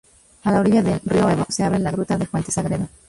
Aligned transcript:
A 0.45 0.51
la 0.51 0.61
orilla 0.61 0.81
del 0.81 0.99
río 1.05 1.29
Ebro, 1.29 1.45
se 1.49 1.63
abre 1.63 1.77
la 1.77 1.91
gruta 1.91 2.17
de 2.17 2.25
Fuente 2.25 2.51
Sagredo. 2.51 2.87